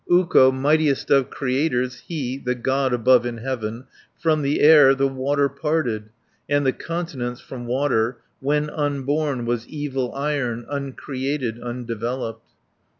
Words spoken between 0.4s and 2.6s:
mightiest of Creators, He, the